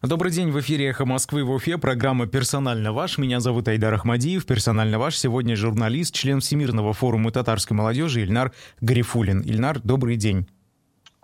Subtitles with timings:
[0.00, 3.18] Добрый день, в эфире «Эхо Москвы» в Уфе, программа «Персонально ваш».
[3.18, 5.18] Меня зовут Айдар Ахмадиев, «Персонально ваш».
[5.18, 9.40] Сегодня журналист, член Всемирного форума татарской молодежи Ильнар Гарифулин.
[9.40, 10.46] Ильнар, добрый день.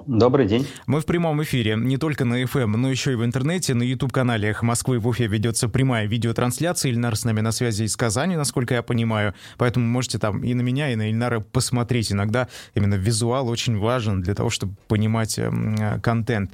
[0.06, 0.67] Добрый день.
[0.87, 3.72] Мы в прямом эфире не только на FM, но еще и в интернете.
[3.72, 6.93] На YouTube-канале «Эхо Москвы» в Уфе ведется прямая видеотрансляция.
[6.93, 9.34] Ильнар с нами на связи из Казани, насколько я понимаю.
[9.56, 12.12] Поэтому можете там и на меня, и на Ильнара посмотреть.
[12.12, 15.51] Иногда именно визуал очень важен для того, чтобы понимать э,
[16.02, 16.52] контент.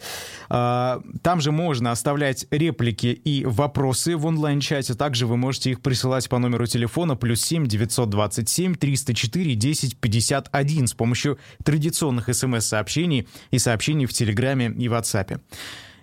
[0.48, 4.95] А, там же можно оставлять реплики и вопросы в онлайн-чате.
[4.95, 10.95] Также вы можете их присылать по номеру телефона плюс 7 927 304 10 51 с
[10.95, 15.41] помощью традиционных смс-сообщений и сообщений в Телеграме и WhatsApp.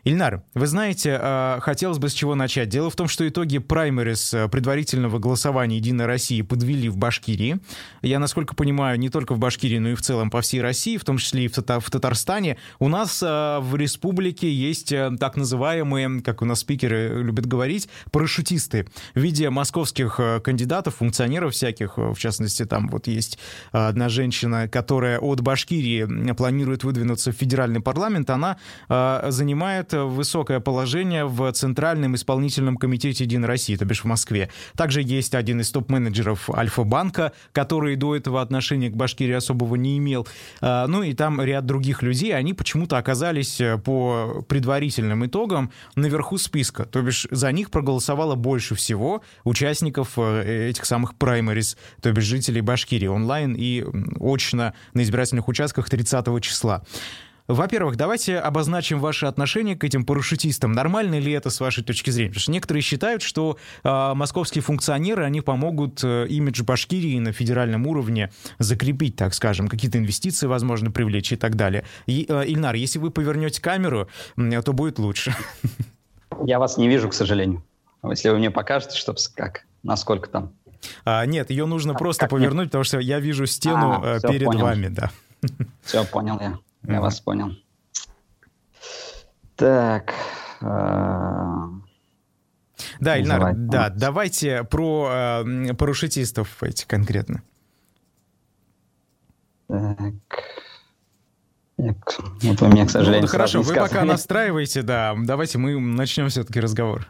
[0.08, 2.70] Ильнар, вы знаете, а, хотелось бы с чего начать.
[2.70, 7.60] Дело в том, что итоги праймерис э, предварительного голосования «Единой России» подвели в Башкирии.
[8.02, 11.04] Я, насколько понимаю, не только в Башкирии, но и в целом по всей России, в
[11.04, 12.58] том числе и в, Татарстане.
[12.80, 17.90] У нас а, в республике есть э, так называемые, как у нас спикеры любят говорить,
[18.10, 21.98] парашютисты в виде московских э, кандидатов, функционеров всяких.
[21.98, 23.40] В частности, там вот есть
[23.74, 28.30] одна женщина, которая от Башкирии планирует выдвинуться в федеральный парламент.
[28.30, 34.50] Она занимает высокое положение в Центральном исполнительном комитете Единой России, то бишь в Москве.
[34.76, 40.28] Также есть один из топ-менеджеров Альфа-банка, который до этого отношения к Башкирии особого не имел.
[40.62, 46.38] А, ну и там ряд других людей, они почему-то оказались э, по предварительным итогам наверху
[46.38, 46.86] списка.
[46.86, 52.62] То бишь за них проголосовало больше всего участников э, этих самых праймерис, то бишь жителей
[52.62, 53.86] Башкирии онлайн и
[54.20, 56.84] очно на избирательных участках 30 числа.
[57.48, 60.74] Во-первых, давайте обозначим ваше отношение к этим парашютистам.
[60.74, 62.30] Нормально ли это с вашей точки зрения?
[62.30, 67.88] Потому что некоторые считают, что э, московские функционеры, они помогут э, имидж Башкирии на федеральном
[67.88, 71.86] уровне закрепить, так скажем, какие-то инвестиции, возможно, привлечь и так далее.
[72.06, 75.34] И, э, Ильнар, если вы повернете камеру, э, то будет лучше.
[76.44, 77.64] Я вас не вижу, к сожалению.
[78.04, 80.54] Если вы мне покажете, чтобы как, насколько там.
[81.06, 82.72] А, нет, ее нужно а, просто повернуть, нет?
[82.72, 84.62] потому что я вижу стену а, перед понял.
[84.62, 85.12] вами, да.
[85.84, 86.60] Все, понял я.
[86.88, 87.52] Я вас понял.
[89.56, 90.14] Так.
[90.62, 90.66] Э,
[93.00, 97.44] да, Ильнар, да, давайте про э, парашютистов эти конкретно.
[99.68, 100.14] Так.
[101.78, 105.16] Вот вы мне, к сожалению, ну, Хорошо, вы пока настраиваете, да.
[105.16, 107.08] Давайте мы начнем все-таки разговор.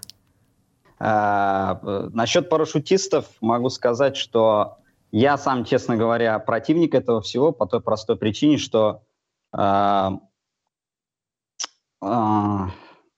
[1.00, 1.80] А,
[2.12, 4.80] насчет парашютистов могу сказать, что
[5.12, 9.04] я сам, честно говоря, противник этого всего по той простой причине, что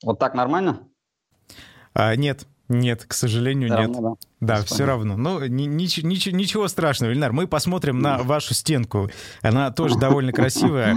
[0.04, 0.90] вот так нормально?
[1.94, 4.00] А, нет, нет, к сожалению, да, нет.
[4.00, 4.14] да.
[4.40, 5.18] Да, все равно.
[5.18, 7.34] Ну, ни, ничего, ничего, ничего страшного, Ильнар.
[7.34, 9.10] Мы посмотрим на вашу стенку.
[9.42, 10.96] Она тоже довольно красивая,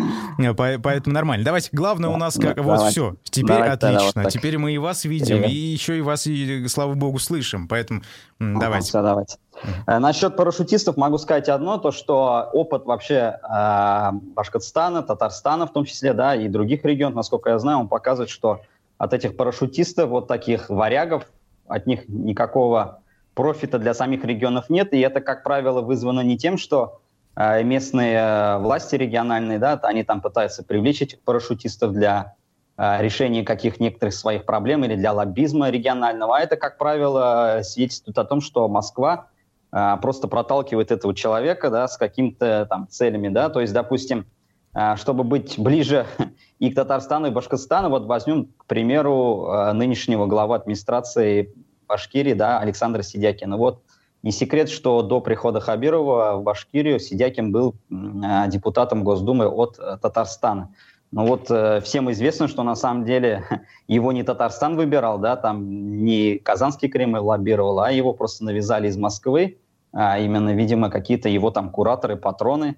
[0.56, 1.44] поэтому нормально.
[1.44, 2.58] Давайте, главное у нас как...
[2.58, 4.26] Вот все, теперь отлично.
[4.26, 6.28] Теперь мы и вас видим, и еще и вас,
[6.68, 7.66] слава богу, слышим.
[7.66, 8.02] Поэтому
[8.38, 8.88] давайте.
[8.88, 9.38] Все, давайте.
[9.86, 15.84] Э, насчет парашютистов могу сказать одно, то что опыт вообще э, Башкортостана, Татарстана в том
[15.84, 18.60] числе, да, и других регионов, насколько я знаю, он показывает, что
[18.98, 21.24] от этих парашютистов, вот таких варягов,
[21.66, 23.02] от них никакого
[23.34, 27.00] профита для самих регионов нет, и это, как правило, вызвано не тем, что
[27.36, 32.34] э, местные э, власти региональные, да, они там пытаются привлечь этих парашютистов для
[32.76, 38.18] э, решения каких некоторых своих проблем или для лоббизма регионального, а это, как правило, свидетельствует
[38.18, 39.28] о том, что Москва
[40.02, 44.26] просто проталкивает этого человека, да, с какими-то там целями, да, то есть, допустим,
[44.96, 46.06] чтобы быть ближе
[46.58, 51.52] и к Татарстану, и Башкортостану, вот возьмем, к примеру, э, нынешнего главу администрации
[51.88, 53.56] Башкирии, да, Александра Сидякина.
[53.56, 53.82] Вот
[54.22, 59.98] не секрет, что до прихода Хабирова в Башкирию Сидякин был э, депутатом Госдумы от э,
[60.00, 60.74] Татарстана.
[61.10, 63.44] Но вот э, всем известно, что на самом деле
[63.88, 68.96] его не Татарстан выбирал, да, там не Казанский Кремль лоббировал, а его просто навязали из
[68.96, 69.58] Москвы,
[69.92, 72.76] а именно, видимо, какие-то его там кураторы, патроны.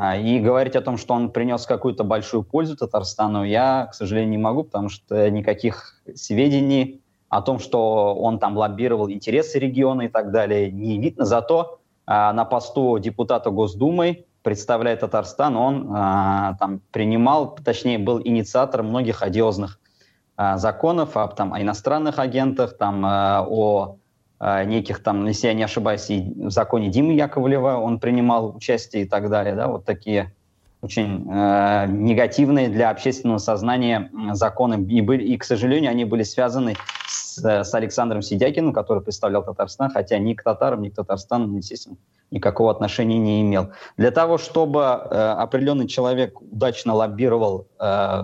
[0.00, 4.30] А, и говорить о том, что он принес какую-то большую пользу Татарстану, я, к сожалению,
[4.30, 10.08] не могу, потому что никаких сведений о том, что он там лоббировал интересы региона и
[10.08, 11.24] так далее, не видно.
[11.24, 18.90] Зато а, на посту депутата Госдумы, представляя Татарстан, он а, там принимал, точнее, был инициатором
[18.90, 19.80] многих одиозных
[20.36, 23.97] а, законов о, там, о иностранных агентах, там, а, о
[24.40, 29.06] неких там, если я не ошибаюсь, и в законе Димы Яковлева он принимал участие и
[29.06, 30.32] так далее, да, вот такие
[30.80, 34.84] очень э, негативные для общественного сознания законы.
[34.88, 36.76] И, были, и, к сожалению, они были связаны
[37.06, 41.96] с, с Александром Сидякиным, который представлял Татарстан, хотя ни к татарам, ни к Татарстану, естественно,
[42.30, 43.70] никакого отношения не имел.
[43.96, 48.22] Для того, чтобы э, определенный человек удачно лоббировал э,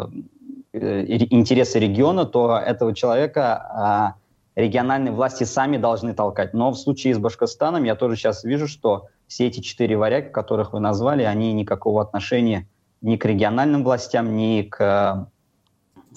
[0.73, 4.17] интересы региона, то этого человека
[4.57, 6.55] региональные власти сами должны толкать.
[6.55, 10.73] Но в случае с Башкортостаном я тоже сейчас вижу, что все эти четыре варяга, которых
[10.73, 12.69] вы назвали, они никакого отношения
[13.01, 15.29] ни к региональным властям, ни к,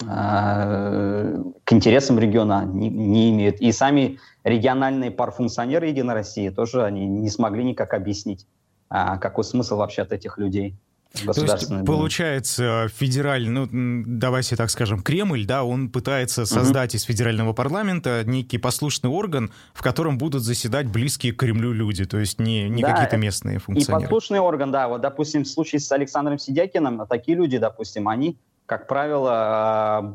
[0.02, 3.60] э, к интересам региона не, не имеют.
[3.60, 8.46] И сами региональные парфункционеры Единой России тоже они не смогли никак объяснить,
[8.88, 10.76] а, какой смысл вообще от этих людей.
[11.12, 13.68] То есть, получается, федеральный, ну,
[14.06, 16.98] давайте так скажем, Кремль, да, он пытается создать угу.
[16.98, 22.18] из федерального парламента некий послушный орган, в котором будут заседать близкие к Кремлю люди, то
[22.18, 24.02] есть не, не да, какие-то местные функционеры.
[24.02, 28.38] И послушный орган, да, вот, допустим, в случае с Александром Сидякиным, такие люди, допустим, они,
[28.66, 30.14] как правило,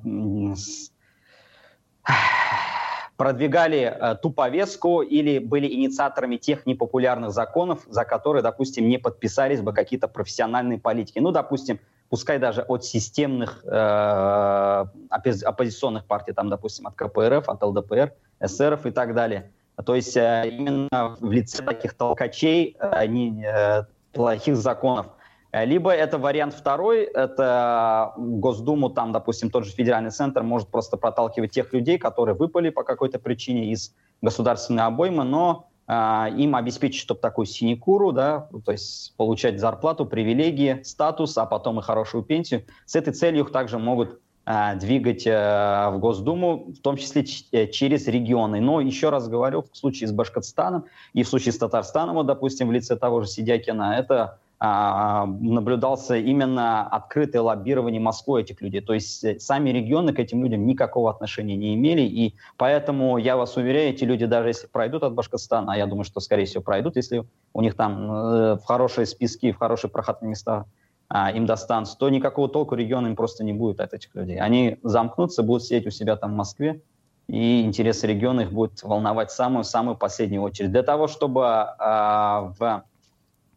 [3.18, 9.62] продвигали э, ту повестку или были инициаторами тех непопулярных законов, за которые, допустим, не подписались
[9.62, 11.20] бы какие-то профессиональные политики.
[11.20, 11.80] Ну, допустим,
[12.10, 18.14] пускай даже от системных э, оппозиционных партий, там, допустим, от КПРФ, от ЛДПР,
[18.44, 19.52] СРФ и так далее.
[19.86, 25.08] То есть э, именно в лице таких толкачей э, не, э, плохих законов–
[25.54, 31.52] либо это вариант второй, это Госдуму, там, допустим, тот же федеральный центр может просто проталкивать
[31.52, 37.20] тех людей, которые выпали по какой-то причине из государственной обоймы, но э, им обеспечить, чтобы
[37.20, 42.64] такую синекуру, да, то есть получать зарплату, привилегии, статус, а потом и хорошую пенсию.
[42.88, 47.68] С этой целью их также могут э, двигать э, в Госдуму, в том числе э,
[47.68, 48.60] через регионы.
[48.60, 52.70] Но еще раз говорю, в случае с Башкортостаном и в случае с Татарстаном, вот, допустим,
[52.70, 58.80] в лице того же Сидякина, это наблюдался именно открытое лоббирование Москвы этих людей.
[58.80, 63.36] То есть э, сами регионы к этим людям никакого отношения не имели, и поэтому я
[63.36, 66.64] вас уверяю, эти люди даже если пройдут от Башкортостана, а я думаю, что скорее всего
[66.64, 70.66] пройдут, если у них там э, в хорошие списки, в хорошие проходные места
[71.10, 74.40] а, им достанутся, то никакого толку региона им просто не будет от этих людей.
[74.40, 76.82] Они замкнутся, будут сидеть у себя там в Москве,
[77.28, 80.72] и интересы региона их будут волновать в самую-самую последнюю очередь.
[80.72, 82.84] Для того, чтобы а, в а,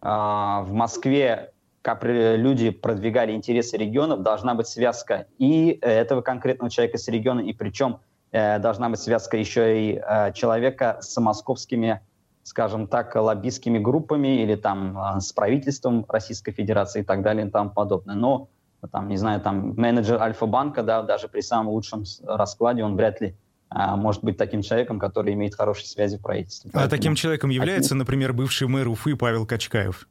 [0.07, 1.53] в Москве
[1.87, 7.53] как люди продвигали интересы регионов, должна быть связка и этого конкретного человека с регионом, и
[7.53, 8.01] причем
[8.33, 12.01] э, должна быть связка еще и э, человека с московскими,
[12.43, 17.51] скажем так, лоббистскими группами или там э, с правительством Российской Федерации и так далее и
[17.51, 18.17] тому подобное.
[18.17, 18.49] Но
[18.91, 23.29] там, не знаю, там менеджер Альфа-банка, да, даже при самом лучшем раскладе он вряд ли
[23.29, 26.71] а, может быть таким человеком, который имеет хорошие связи в правительстве.
[26.73, 30.07] А таким человеком является, например, бывший мэр Уфы Павел Качкаев?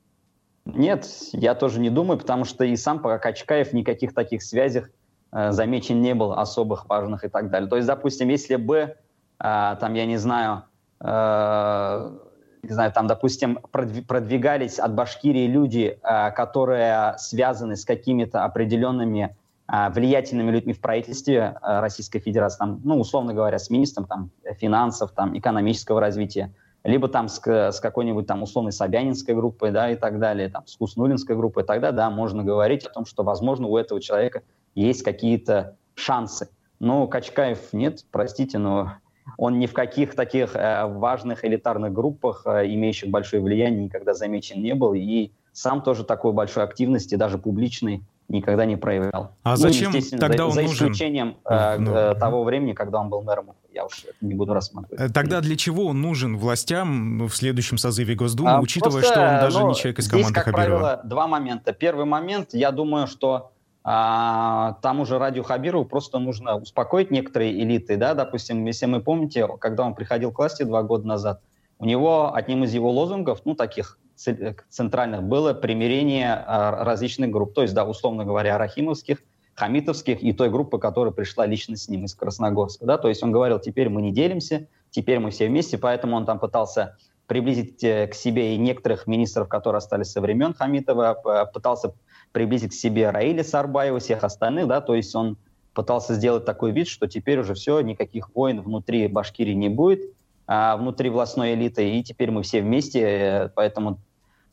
[0.66, 4.90] Нет, я тоже не думаю, потому что и сам пока Качкаев никаких таких связях
[5.31, 7.69] э, замечен не был, особых, важных и так далее.
[7.69, 8.96] То есть, допустим, если бы, э,
[9.40, 10.63] там, я не знаю,
[11.01, 12.18] э,
[12.63, 19.36] не знаю, там, допустим, продвигались от Башкирии люди, э, которые связаны с какими-то определенными а,
[19.68, 24.30] влиятельными людьми в правительстве а, Российской Федерации, там, ну, условно говоря, с министром там,
[24.60, 26.54] финансов, там, экономического развития,
[26.84, 30.78] либо там с, с какой-нибудь там условной Собянинской группой, да, и так далее, там, с
[30.78, 34.44] Куснулинской группой, тогда, да, можно говорить о том, что, возможно, у этого человека
[34.76, 36.50] есть какие-то шансы.
[36.80, 38.94] Но Качкаев нет, простите, но
[39.38, 44.62] он ни в каких таких э, важных элитарных группах, э, имеющих большое влияние, никогда замечен
[44.62, 49.31] не был, и сам тоже такой большой активности, даже публичной, никогда не проявлял.
[49.44, 50.74] А ну, зачем тогда за, он за нужен?
[50.74, 53.51] исключением э, ну, э, того времени, когда он был мэром.
[53.74, 55.10] Я уж не буду рассматривать.
[55.10, 59.22] Э, тогда для чего он нужен властям в следующем созыве Госдумы, а, учитывая, просто, что
[59.22, 60.79] он даже ну, не человек из команды здесь, как Хабирова?
[60.79, 61.74] правило, два момента.
[61.74, 63.51] Первый момент, я думаю, что
[63.84, 69.48] а, тому же Радио Хабирову просто нужно успокоить некоторые элиты, да, допустим, если мы помните,
[69.60, 71.41] когда он приходил к власти два года назад,
[71.77, 77.62] у него одним из его лозунгов, ну, таких центральных было примирение а, различных групп, то
[77.62, 79.24] есть, да, условно говоря, рахимовских,
[79.55, 82.86] хамитовских и той группы, которая пришла лично с ним из Красногорска.
[82.86, 82.98] Да?
[82.98, 86.39] То есть он говорил, теперь мы не делимся, теперь мы все вместе, поэтому он там
[86.39, 91.93] пытался приблизить э, к себе и некоторых министров, которые остались со времен Хамитова, пытался
[92.31, 95.38] приблизить к себе Раиля Сарбаева, всех остальных, да, то есть он
[95.74, 100.01] пытался сделать такой вид, что теперь уже все, никаких войн внутри Башкирии не будет,
[100.48, 104.00] а, внутри властной элиты, и теперь мы все вместе, э, поэтому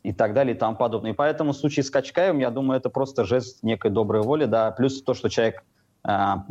[0.02, 1.12] и так далее и тому подобное.
[1.12, 4.70] И поэтому в случае с Качкаевым, я думаю, это просто жест некой доброй воли, да,
[4.70, 5.62] плюс то, что человек
[6.02, 6.44] а,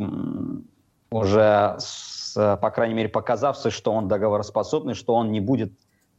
[1.10, 5.72] уже, с, по крайней мере, показавший, что он договороспособный, что он не будет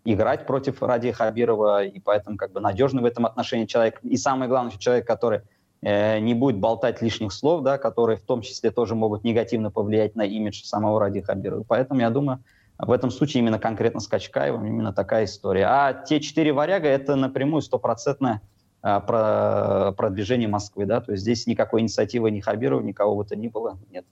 [0.06, 4.00] играть против Ради Хабирова, и поэтому как бы надежный в этом отношении человек.
[4.03, 5.42] И самое главное, человек, который
[5.82, 10.15] э, не будет болтать лишних слов, да, которые в том числе тоже могут негативно повлиять
[10.15, 11.63] на имидж самого Ради Хабирова.
[11.68, 12.44] Поэтому я думаю,
[12.86, 15.66] в этом случае именно конкретно с Качкаевым именно такая история.
[15.66, 18.42] А те четыре варяга– это напрямую стопроцентная
[18.86, 23.34] а, про продвижение Москвы, да, то есть здесь никакой инициативы ни Хабирова, никого бы то
[23.34, 24.06] ни было, нет.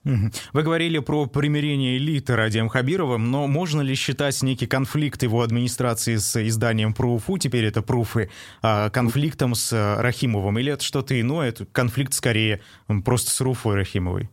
[0.54, 6.16] Вы говорили про примирение элиты Радием Хабировым, но можно ли считать некий конфликт его администрации
[6.16, 8.30] с изданием ПРУФУ, теперь это ПРУФы,
[8.62, 12.62] а, конфликтом с э, Рахимовым, или это что-то иное, это конфликт скорее
[13.04, 14.30] просто с Руфой Рахимовой?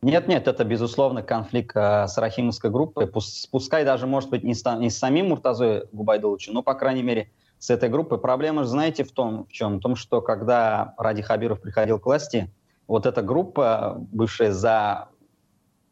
[0.00, 3.08] Нет, нет, это безусловно конфликт э, с Рахимовской группой,
[3.50, 7.30] пускай даже, может быть, не с, не с самим Муртазой Губайдуловичем, но, по крайней мере,
[7.58, 8.18] с этой группой.
[8.18, 9.78] Проблема же, знаете, в том, в чем?
[9.78, 12.48] В том, что когда Ради Хабиров приходил к власти,
[12.86, 15.08] вот эта группа, бывшая за,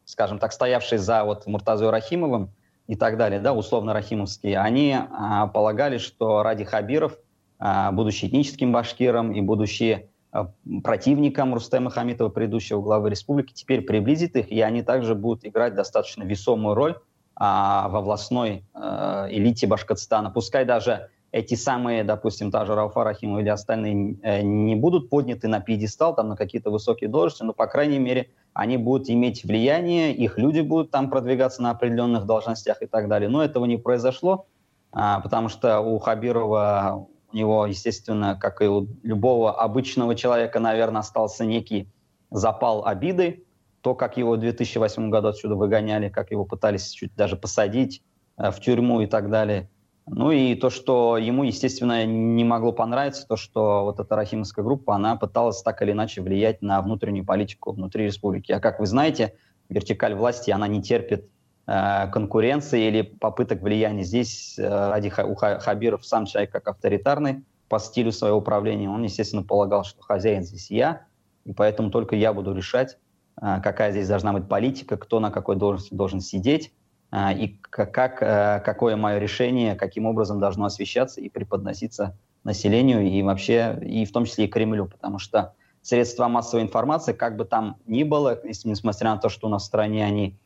[0.04, 2.50] скажем так, стоявшая за вот Муртазой Рахимовым
[2.86, 7.18] и так далее, да, условно рахимовские, они а, полагали, что Ради Хабиров,
[7.58, 10.52] а, будучи этническим башкиром и будучи а,
[10.82, 16.24] противником Рустема Хамитова, предыдущего главы республики, теперь приблизит их, и они также будут играть достаточно
[16.24, 16.96] весомую роль
[17.34, 20.30] а, во властной а, элите Башкортостана.
[20.30, 25.48] Пускай даже эти самые, допустим, та же Рауфа Рахимова или остальные э, не будут подняты
[25.48, 30.14] на пьедестал, там, на какие-то высокие должности, но, по крайней мере, они будут иметь влияние,
[30.14, 33.28] их люди будут там продвигаться на определенных должностях и так далее.
[33.28, 34.46] Но этого не произошло,
[34.92, 41.00] а, потому что у Хабирова, у него, естественно, как и у любого обычного человека, наверное,
[41.00, 41.88] остался некий
[42.30, 43.44] запал обиды,
[43.80, 48.02] то, как его в 2008 году отсюда выгоняли, как его пытались чуть даже посадить
[48.36, 49.70] э, в тюрьму и так далее–
[50.08, 54.94] ну и то, что ему, естественно, не могло понравиться, то, что вот эта рахимовская группа,
[54.94, 58.52] она пыталась так или иначе влиять на внутреннюю политику внутри республики.
[58.52, 59.34] А как вы знаете,
[59.68, 61.28] вертикаль власти, она не терпит
[61.66, 64.04] конкуренции или попыток влияния.
[64.04, 69.42] Здесь э, ради у Хабиров сам человек как авторитарный по стилю своего управления, он, естественно,
[69.42, 71.06] полагал, что хозяин здесь я,
[71.44, 72.98] и поэтому только я буду решать,
[73.42, 76.72] э, какая здесь должна быть политика, кто на какой должности должен сидеть,
[77.14, 83.78] и как, э, какое мое решение, каким образом должно освещаться и преподноситься населению и вообще,
[83.82, 88.02] и в том числе и Кремлю, потому что средства массовой информации, как бы там ни
[88.02, 90.36] было, несмотря на то, что у нас в стране они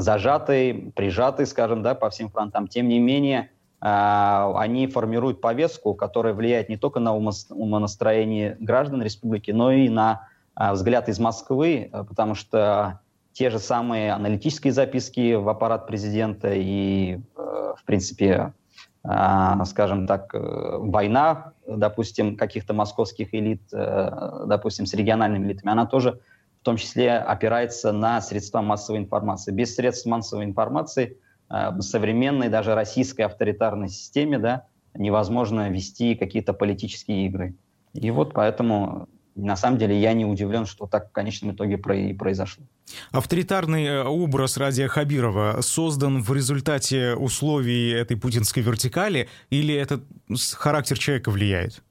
[0.00, 3.50] зажаты, прижаты, скажем, да, по всем фронтам, тем не менее,
[3.80, 10.28] а, они формируют повестку, которая влияет не только на умонастроение граждан республики, но и на
[10.54, 13.00] а, взгляд из Москвы, потому что
[13.38, 18.52] те же самые аналитические записки в аппарат президента и, э, в принципе,
[19.04, 20.38] э, скажем так, э,
[20.80, 26.18] война, допустим, каких-то московских элит, допустим, с региональными элитами, она тоже
[26.68, 29.52] том числе опирается на средства массовой информации.
[29.52, 31.16] Без средств массовой информации
[31.48, 37.54] в современной, даже российской авторитарной системе да, невозможно вести какие-то политические игры.
[37.94, 42.12] И вот поэтому на самом деле я не удивлен, что так в конечном итоге и
[42.12, 42.64] произошло.
[43.12, 50.02] Авторитарный э, образ Радия Хабирова создан в результате условий этой путинской вертикали или этот
[50.54, 51.82] характер человека влияет?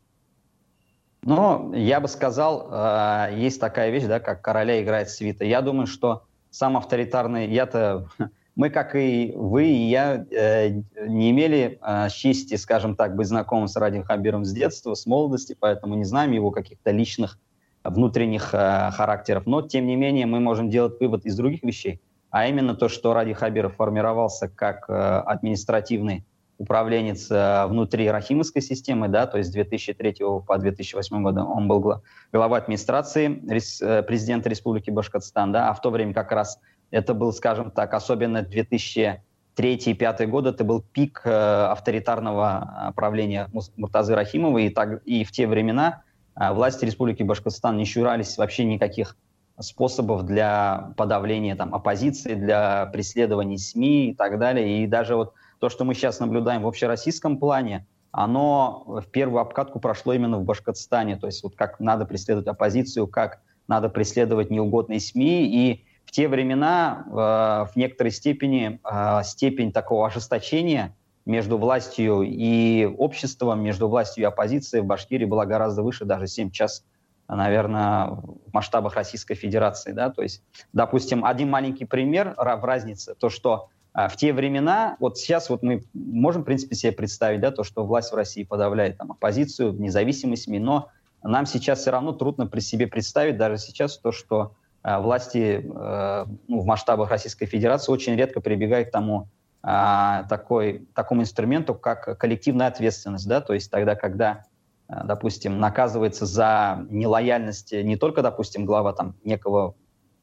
[1.30, 5.44] Ну, я бы сказал, э, есть такая вещь, да, как короля играет свита.
[5.44, 8.08] Я думаю, что сам авторитарный, я-то
[8.56, 10.70] мы, как и вы, и я, э,
[11.06, 15.54] не имели э, чести, скажем так, быть знакомым с Радио Хабиром с детства, с молодости,
[15.60, 17.38] поэтому не знаем его каких-то личных
[17.84, 19.46] внутренних э, характеров.
[19.48, 23.14] Но, тем не менее, мы можем делать вывод из других вещей, а именно то, что
[23.14, 26.24] Ради Хабиров формировался как э, административный
[26.58, 32.02] управленец э, внутри Рахимовской системы, да, то есть с 2003 по 2008 год он был
[32.34, 33.42] глава администрации
[33.82, 36.60] э, президента Республики Башкортостан, да, а в то время как раз
[36.90, 43.50] это был, скажем так, особенно 2003 и 2005 год, это был пик э, авторитарного правления
[43.76, 46.04] Муртазы Рахимова, и, так, и в те времена
[46.36, 49.16] власти Республики Башкортостан не щурались вообще никаких
[49.60, 54.84] способов для подавления там, оппозиции, для преследования СМИ и так далее.
[54.84, 59.80] И даже вот то, что мы сейчас наблюдаем в общероссийском плане, оно в первую обкатку
[59.80, 61.18] прошло именно в Башкортостане.
[61.18, 65.46] То есть вот как надо преследовать оппозицию, как надо преследовать неугодные СМИ.
[65.46, 70.96] И в те времена э, в некоторой степени э, степень такого ожесточения
[71.26, 76.52] между властью и обществом, между властью и оппозицией в Башкирии была гораздо выше, даже 7
[76.52, 76.86] час,
[77.28, 79.92] наверное, в масштабах Российской Федерации.
[79.92, 80.10] Да?
[80.10, 85.18] То есть, допустим, один маленький пример в разнице, то, что э, в те времена, вот
[85.18, 88.98] сейчас вот мы можем, в принципе, себе представить, да, то, что власть в России подавляет
[88.98, 90.90] там, оппозицию, независимые СМИ, но
[91.24, 94.54] нам сейчас все равно трудно при себе представить, даже сейчас, то, что
[94.88, 99.28] Э, власти э, ну, в масштабах Российской Федерации очень редко прибегают к тому,
[99.62, 103.28] а, такой, такому инструменту, как коллективная ответственность.
[103.28, 103.42] Да?
[103.42, 104.46] То есть тогда, когда,
[104.88, 109.76] э, допустим, наказывается за нелояльность не только, допустим, глава там, некого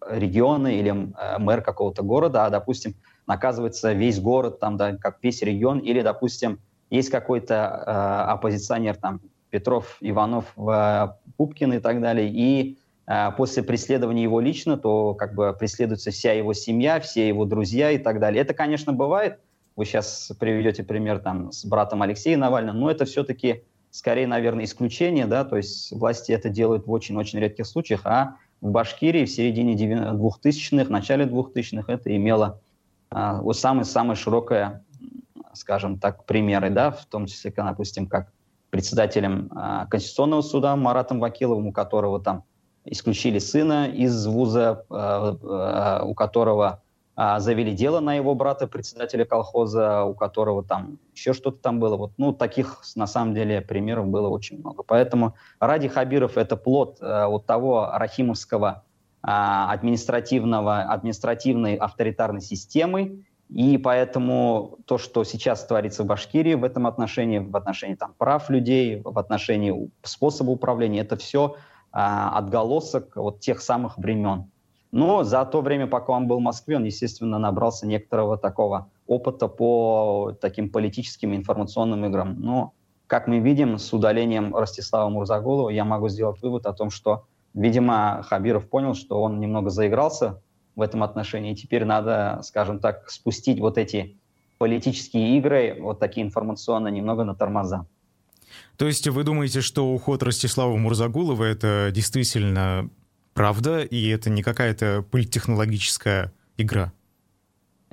[0.08, 2.94] региона или мэр какого-то города, а, допустим,
[3.26, 9.20] наказывается весь город, там, да, как весь регион, или, допустим, есть какой-то э, оппозиционер, там,
[9.50, 10.52] Петров, Иванов,
[11.36, 12.28] Пупкин и так далее.
[12.28, 12.76] И
[13.36, 17.98] после преследования его лично, то как бы преследуется вся его семья, все его друзья и
[17.98, 18.42] так далее.
[18.42, 19.38] Это, конечно, бывает.
[19.76, 23.62] Вы сейчас приведете пример там с братом Алексея Навальным, но это все-таки
[23.94, 28.70] скорее, наверное, исключение, да, то есть власти это делают в очень-очень редких случаях, а в
[28.72, 32.60] Башкирии в середине 2000-х, начале 2000-х это имело
[33.14, 34.84] вот самое-самое широкое,
[35.52, 38.32] скажем так, примеры, да, в том числе, допустим, как
[38.70, 42.42] председателем а, Конституционного суда Маратом Вакиловым, у которого там
[42.84, 46.82] исключили сына из вуза, а, а, у которого
[47.16, 51.96] а, завели дело на его брата, председателя колхоза, у которого там еще что-то там было.
[51.96, 54.82] Вот, ну, таких, на самом деле, примеров было очень много.
[54.82, 58.82] Поэтому Ради Хабиров– это плод а, вот того рахимовского а,
[59.26, 67.38] административного, административной авторитарной системы, и поэтому то, что сейчас творится в Башкирии в этом отношении,
[67.38, 71.56] в отношении там, прав людей, в отношении способа управления, это все
[71.92, 74.50] а, отголосок вот тех самых времен.
[74.90, 79.48] Но за то время, пока он был в Москве, он, естественно, набрался некоторого такого опыта
[79.48, 82.40] по таким политическим информационным играм.
[82.40, 82.74] Но,
[83.08, 87.24] как мы видим, с удалением Ростислава Мурзагулова я могу сделать вывод о том, что,
[87.54, 90.42] видимо, Хабиров понял, что он немного заигрался
[90.76, 94.16] в этом отношении, и теперь надо, скажем так, спустить вот эти
[94.58, 97.86] политические игры, вот такие информационные, немного на тормоза.
[98.76, 102.90] То есть вы думаете, что уход Ростислава Мурзагулова— это действительно
[103.32, 106.92] правда, и это не какая-то политтехнологическая игра.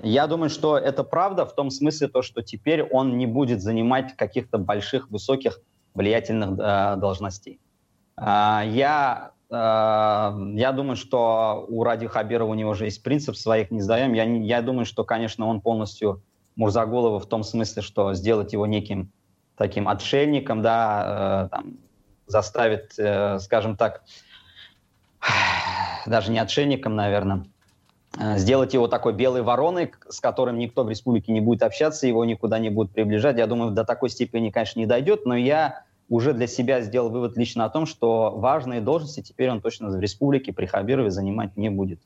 [0.03, 4.15] Я думаю, что это правда в том смысле, то, что теперь он не будет занимать
[4.15, 5.59] каких-то больших, высоких,
[5.93, 7.59] влиятельных э, должностей.
[8.17, 13.81] Э, я, я думаю, что у Ради Хабирова у него уже есть принцип «своих не
[13.81, 14.13] сдаем».
[14.13, 16.21] Я, я думаю, что, конечно, он полностью
[16.55, 19.11] Мурзаголова в том смысле, что сделать его неким
[19.57, 21.77] таким отшельником, да, э, там,
[22.27, 24.03] заставит, э, скажем так,
[26.05, 27.45] даже не отшельником, наверное,
[28.19, 32.25] э, сделать его такой белой вороной, с которым никто в республике не будет общаться, его
[32.25, 33.37] никуда не будут приближать.
[33.37, 37.37] Я думаю, до такой степени, конечно, не дойдет, но я уже для себя сделал вывод
[37.37, 41.69] лично о том, что важные должности теперь он точно в республике при Хабирове занимать не
[41.69, 42.01] будет.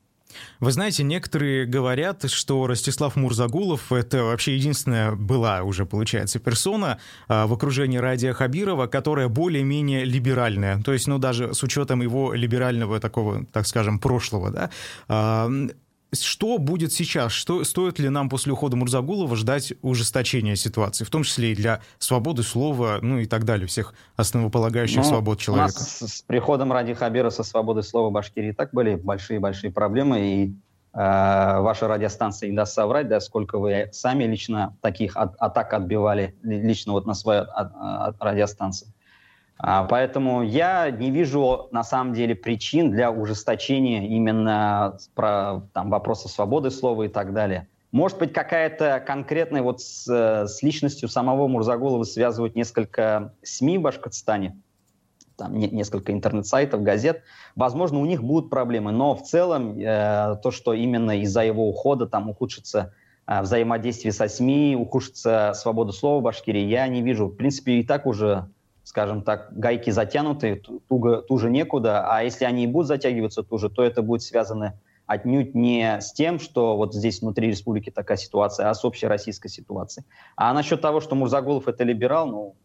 [0.60, 7.48] Вы знаете, некоторые говорят, что Ростислав Мурзагулов— это вообще единственная была уже, получается, персона а,
[7.48, 10.82] в окружении Радия Хабирова, которая более-менее либеральная.
[10.84, 15.48] То есть, ну, даже с учетом его либерального такого, так скажем, прошлого, да.
[16.22, 17.32] А, что будет сейчас?
[17.32, 21.82] Что, стоит ли нам после ухода Мурзагулова ждать ужесточения ситуации, в том числе и для
[22.00, 25.74] свободы слова, ну и так далее, всех основополагающих ну, свобод человека?
[25.76, 30.54] У нас с приходом Ради Хабира со свободой слова Башкирии так были большие-большие проблемы, и
[30.94, 36.36] э, ваша радиостанция не даст соврать, да, сколько вы сами лично таких от, атак отбивали,
[36.44, 38.95] лично вот на своей от, от радиостанции.
[39.58, 46.28] А, поэтому я не вижу на самом деле причин для ужесточения именно про там, вопроса
[46.28, 47.68] свободы слова и так далее.
[47.92, 54.58] Может быть, какая-то конкретная вот с, с личностью самого Мурзагулова связывают несколько СМИ в Башкортостане,
[55.38, 57.24] там не, несколько интернет-сайтов, газет.
[57.56, 62.06] Возможно, у них будут проблемы, но в целом э, то, что именно из-за его ухода
[62.06, 62.94] там ухудшится
[63.28, 67.28] э, взаимодействие со СМИ, ухудшится свобода слова в Башкирии, я не вижу.
[67.28, 68.50] В принципе, и так уже
[68.86, 73.84] скажем так, гайки затянуты, туго, туже некуда, а если они и будут затягиваться туже, то
[73.84, 78.74] это будет связано отнюдь не с тем, что вот здесь внутри республики такая ситуация, а
[78.76, 80.06] с общей российской ситуацией.
[80.36, 82.56] А насчет того, что Мурзагулов это либерал, ну,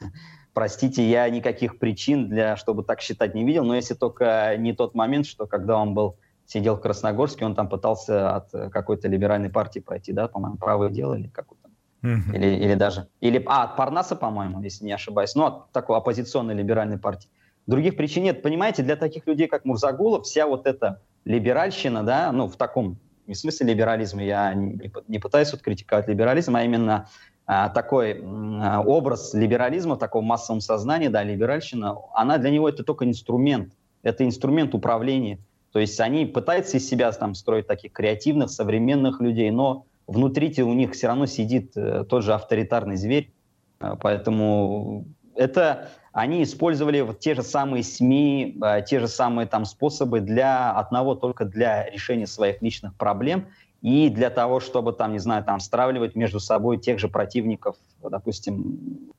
[0.52, 4.96] простите, я никаких причин для, чтобы так считать не видел, но если только не тот
[4.96, 9.78] момент, что когда он был сидел в Красногорске, он там пытался от какой-то либеральной партии
[9.78, 11.56] пройти, да, по-моему, правое дело или какое
[12.02, 12.34] Угу.
[12.34, 13.08] Или, или даже...
[13.20, 15.34] Или, а, от Парнаса, по-моему, если не ошибаюсь.
[15.34, 17.28] Ну, от такой оппозиционной либеральной партии.
[17.66, 18.42] Других причин нет.
[18.42, 23.34] Понимаете, для таких людей, как Мурзагулов, вся вот эта либеральщина, да, ну, в таком, не
[23.34, 27.08] смысле либерализма, я не, не пытаюсь вот критиковать либерализм, а именно
[27.46, 33.04] а, такой а, образ либерализма, такого массовом сознании, да, либеральщина, она для него это только
[33.04, 33.72] инструмент.
[34.02, 35.38] Это инструмент управления.
[35.72, 40.72] То есть они пытаются из себя там строить таких креативных, современных людей, но внутри у
[40.72, 43.32] них все равно сидит э, тот же авторитарный зверь,
[43.80, 49.64] э, поэтому это они использовали вот те же самые СМИ, э, те же самые там
[49.64, 53.48] способы для одного только для решения своих личных проблем
[53.80, 59.12] и для того, чтобы там, не знаю, там стравливать между собой тех же противников, допустим,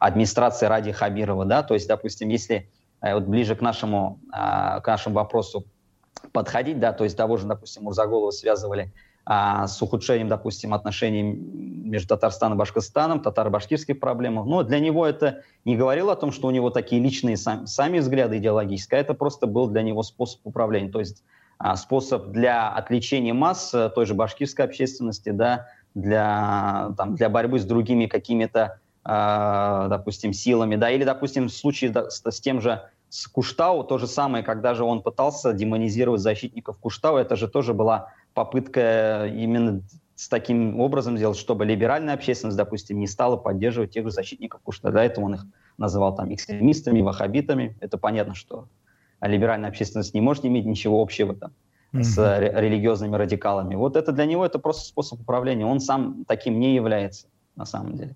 [0.00, 2.70] администрации Ради Хабирова, да, то есть, допустим, если
[3.02, 5.66] вот ближе к нашему, к нашему вопросу
[6.32, 8.92] подходить, да, то есть того же, допустим, Мурзаголова связывали
[9.24, 14.44] а, с ухудшением, допустим, отношений между Татарстаном и Башкортостаном, татаро-башкирские проблемы.
[14.44, 18.00] Но для него это не говорило о том, что у него такие личные сам, сами
[18.00, 21.22] взгляды идеологические, а это просто был для него способ управления, то есть
[21.58, 27.60] а, способ для отвлечения масс э, той же башкирской общественности, да, для, там, для борьбы
[27.60, 32.82] с другими какими-то, э, допустим, силами, да, или, допустим, в случае с, с тем же
[33.10, 37.74] с Куштау, то же самое, когда же он пытался демонизировать защитников Куштау, это же тоже
[37.74, 39.82] была попытка именно
[40.14, 44.92] с таким образом сделать, чтобы либеральная общественность, допустим, не стала поддерживать тех же защитников Куштау.
[44.92, 45.46] До этого он их
[45.78, 47.76] называл там экстремистами, ваххабитами.
[47.80, 48.68] Это понятно, что
[49.20, 51.52] либеральная общественность не может иметь ничего общего там,
[51.92, 52.02] mm-hmm.
[52.02, 53.74] с религиозными радикалами.
[53.74, 55.66] Вот это для него это просто способ управления.
[55.66, 58.14] Он сам таким не является на самом деле.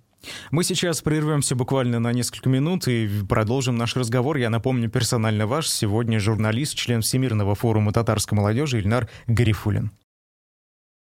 [0.50, 4.37] Мы сейчас прервемся буквально на несколько минут и продолжим наш разговор.
[4.37, 9.90] Я напомню, персонально ваш сегодня журналист, член Всемирного форума татарской молодежи Ильнар Гарифулин.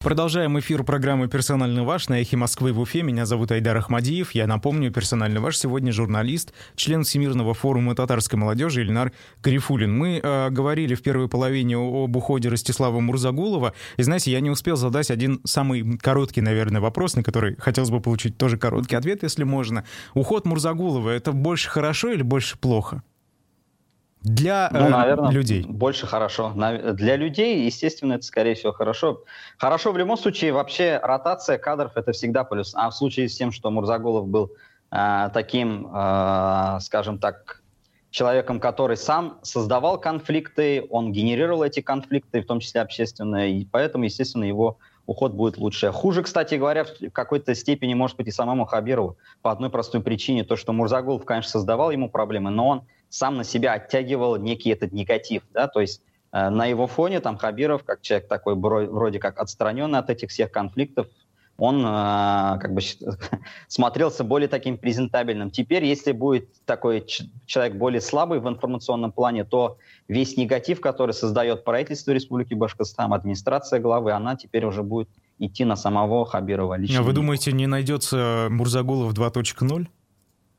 [0.05, 3.01] Продолжаем эфир программы «Персонально ваш» на «Эхе Москвы» в Уфе.
[3.01, 4.33] Меня зовут Айдар Ахмадиев.
[4.33, 9.13] Я напомню, «Персонально ваш» сегодня журналист, член Всемирного форума татарской молодежи Ильнар
[9.43, 9.97] Гарифулин.
[9.97, 13.73] Мы э, говорили в первой половине об уходе Ростислава Мурзагулова.
[13.97, 18.03] И знаете, я не успел задать один самый короткий, наверное, вопрос, на который хотелось бы
[18.03, 19.85] получить тоже короткий ответ, если можно.
[20.13, 23.03] Уход Мурзагулова— это больше хорошо или больше плохо?
[24.25, 25.65] Для ну, э, наверное, людей?
[25.69, 26.53] Больше хорошо.
[26.55, 29.23] Для людей, естественно, это, скорее всего, хорошо.
[29.59, 32.75] Хорошо в любом случае, вообще ротация кадров– это всегда плюс.
[32.75, 34.53] А в случае с тем, что Мурзагулов был
[34.91, 37.61] э, таким, э, скажем так,
[38.09, 44.05] человеком, который сам создавал конфликты, он генерировал эти конфликты, в том числе общественные, и поэтому,
[44.05, 45.93] естественно, его уход будет лучше.
[45.93, 50.45] Хуже, кстати говоря, в какой-то степени может быть и самому Хабирову по одной простой причине,
[50.45, 52.83] то, что Мурзагулов, конечно, создавал ему проблемы, но он
[53.15, 57.37] сам на себя оттягивал некий этот негатив, да, то есть э, на его фоне там
[57.37, 61.07] Хабиров, как человек такой вроде как отстраненный от этих всех конфликтов,
[61.57, 62.81] он э, как бы
[63.69, 65.53] смотрелся более таким презентабельным.
[65.53, 67.07] Теперь, если будет такой
[67.47, 73.79] человек более слабый в информационном плане, то весь негатив, который создает правительство Республики Башкортостан, администрация
[73.79, 76.99] главы, она теперь уже будет идти на самого Хабирова лично.
[76.99, 79.87] А вы думаете, не найдется Мурзагулов 2.0?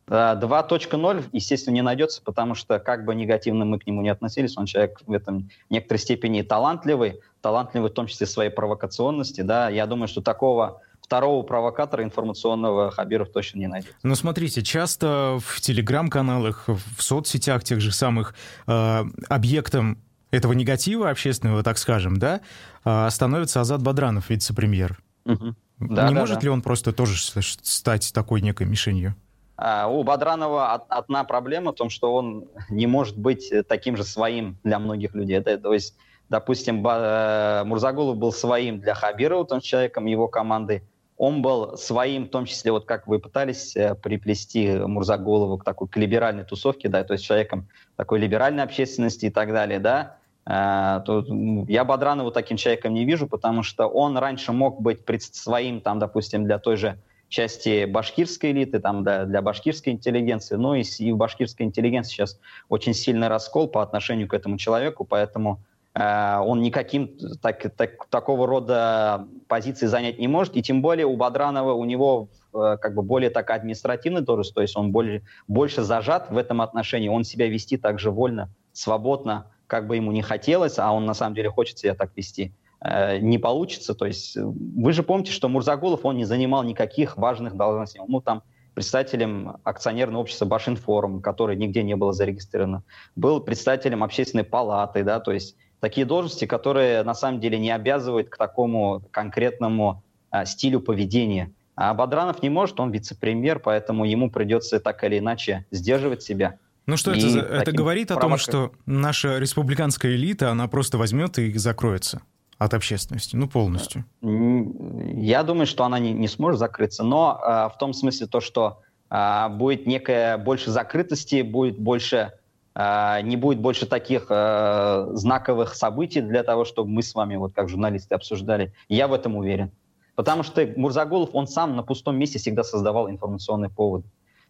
[0.08, 4.66] 2.0, естественно, не найдется, потому что, как бы негативно мы к нему не относились, он
[4.66, 9.88] человек в этом некоторой степени талантливый, талантливый в том числе в своей провокационности, да, я
[9.88, 13.96] думаю, что такого второго провокатора информационного Хабиров точно не найдет.
[14.04, 18.36] Но смотрите, часто в телеграм-каналах, в соцсетях тех же самых
[18.68, 20.00] э, объектом
[20.32, 22.42] этого негатива общественного, так скажем, да,
[22.84, 24.98] э, становится Азат Бадранов, вице-премьер.
[25.26, 25.56] Угу.
[25.80, 26.42] Да, не да, может да.
[26.42, 27.16] ли он просто тоже
[27.62, 29.16] стать такой некой мишенью?
[29.58, 34.58] А, у Бадранова одна проблема в том, что он не может быть таким же своим
[34.64, 35.38] для многих людей.
[35.38, 35.96] Это, то есть,
[36.30, 40.84] допустим, э, Мурзагулов был своим для Хабирова, том человеком его команды.
[41.18, 45.88] Он был своим, в том числе, вот как вы пытались э, приплести Мурзагулову к такой
[45.88, 51.02] к либеральной тусовке, да, то есть человеком такой либеральной общественности и так далее, да, э,
[51.06, 51.24] то
[51.70, 56.44] я Бадранова таким человеком не вижу, потому что он раньше мог быть своим, там, допустим,
[56.44, 61.18] для той же части башкирской элиты, там, да, для башкирской интеллигенции, но и, и в
[61.18, 65.60] башкирской интеллигенции сейчас очень сильный раскол по отношению к этому человеку, поэтому
[65.94, 71.16] э, он никаким так, так, такого рода позиции занять не может, и тем более у
[71.16, 75.84] Бадранова, у него э, как бы более так административный должность, то есть он более, больше
[75.84, 80.22] зажат в этом отношении, он себя вести так же вольно, свободно, как бы ему не
[80.22, 82.54] хотелось, а он на самом деле хочет себя так вести.
[82.82, 83.94] Э, не получится.
[83.94, 88.02] То есть э, вы же помните, что Мурзагулов, он не занимал никаких важных должностей.
[88.08, 92.84] Ну, там, представителем акционерного общества Башинформ, которое нигде не было зарегистрировано,
[93.16, 98.30] был представителем общественной палаты, да, то есть такие должности, которые на самом деле не обязывают
[98.30, 101.54] к такому конкретному а, стилю поведения.
[101.76, 106.58] А Бадранов не может, он вице-премьер, поэтому ему придется так или иначе сдерживать себя.
[106.86, 111.52] Ну что это, это говорит о том, что наша республиканская элита, она просто возьмет и
[111.58, 112.22] закроется?
[112.58, 114.06] От общественности, ну полностью?
[114.22, 118.82] Я думаю, что она не, не сможет закрыться, но э, в том смысле то, что
[119.10, 122.34] э, будет некая больше закрытости, будет больше,
[122.74, 127.54] э, не будет больше таких э, знаковых событий для того, чтобы мы с вами, вот
[127.54, 128.74] как журналисты, обсуждали.
[128.88, 129.72] Я в этом уверен.
[130.16, 134.06] Потому что Мурзагулов, он сам на пустом месте всегда создавал информационный повод.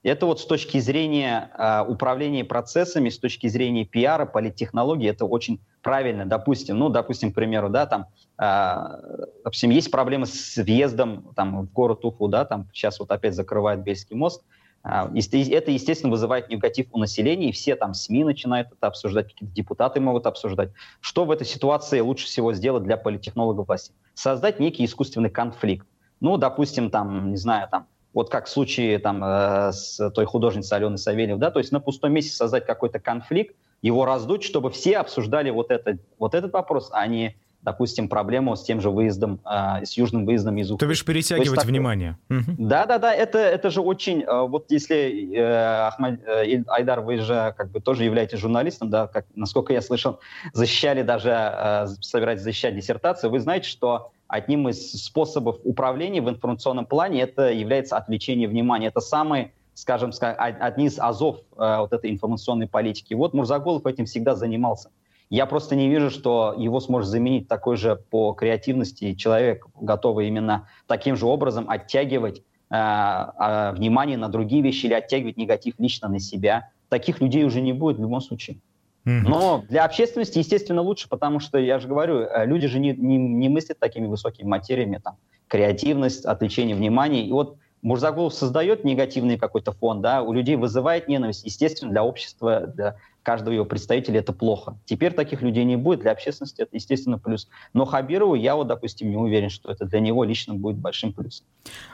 [0.05, 5.59] Это вот с точки зрения э, управления процессами, с точки зрения пиара, политтехнологии, это очень
[5.81, 6.27] правильно.
[6.27, 8.05] Допустим, ну, допустим, к примеру, да, там,
[8.37, 13.33] э, допустим, есть проблемы с въездом там, в город Уфу, да, там сейчас вот опять
[13.33, 14.43] закрывают Бельский мост.
[14.83, 19.55] Э, это, естественно, вызывает негатив у населения, и все там СМИ начинают это обсуждать, какие-то
[19.55, 20.69] депутаты могут обсуждать.
[21.01, 23.91] Что в этой ситуации лучше всего сделать для политтехнологов власти?
[24.13, 25.87] создать некий искусственный конфликт.
[26.19, 30.75] Ну, допустим, там, не знаю, там, вот как в случае там, э, с той художницей
[30.75, 34.97] Аленой Савельев, да, то есть на пустом месте создать какой-то конфликт, его раздуть, чтобы все
[34.97, 39.85] обсуждали вот, это, вот этот вопрос, а не допустим, проблему с тем же выездом, э,
[39.85, 40.79] с южным выездом из Уфы.
[40.79, 42.15] То бишь перетягивать То есть, внимание.
[42.29, 44.21] Да-да-да, это, это же очень...
[44.21, 46.19] Э, вот если, Ахмад,
[46.67, 50.19] Айдар, вы же как бы тоже являетесь журналистом, да, как, насколько я слышал,
[50.53, 57.21] защищали даже, собираетесь защищать диссертацию, вы знаете, что одним из способов управления в информационном плане
[57.21, 58.87] это является отвлечение внимания.
[58.87, 63.13] Это самый скажем, одни из азов э, вот этой информационной политики.
[63.13, 64.89] Вот Мурзагулов этим всегда занимался.
[65.29, 70.67] Я просто не вижу, что его сможет заменить такой же по креативности человек, готовый именно
[70.87, 76.19] таким же образом оттягивать э, э, внимание на другие вещи или оттягивать негатив лично на
[76.19, 76.69] себя.
[76.89, 78.57] Таких людей уже не будет в любом случае.
[79.05, 83.17] Но для общественности, естественно, лучше, потому что, я же говорю, э, люди же не, не,
[83.17, 87.25] не мыслят такими высокими материями, там, креативность, отвлечение внимания.
[87.25, 91.45] И вот Мурзагулов создает негативный какой-то фон, да, у людей вызывает ненависть.
[91.45, 94.77] Естественно, для общества, для каждого его представителя это плохо.
[94.85, 97.47] Теперь таких людей не будет, для общественности это, естественно, плюс.
[97.73, 101.45] Но Хабирову я вот, допустим, не уверен, что это для него лично будет большим плюсом.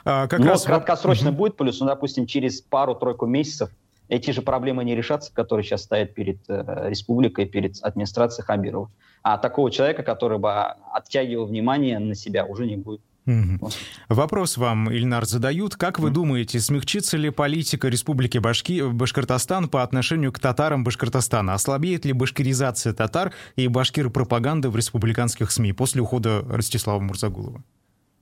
[0.05, 0.63] А, как но раз...
[0.63, 1.39] краткосрочно угу.
[1.39, 3.69] будет плюс, но, допустим, через пару-тройку месяцев
[4.11, 8.91] эти же проблемы не решатся, которые сейчас стоят перед э, республикой, перед администрацией Хабирова.
[9.23, 12.99] А такого человека, который бы оттягивал внимание на себя, уже не будет.
[13.25, 13.69] Угу.
[14.09, 15.77] Вопрос вам, Ильнар, задают.
[15.77, 18.81] Как вы думаете, смягчится ли политика Республики Башки...
[18.81, 21.53] Башкортостан по отношению к татарам Башкортостана?
[21.53, 27.63] Ослабеет ли башкиризация татар и башкир-пропаганды в республиканских СМИ после ухода Ростислава Мурзагулова?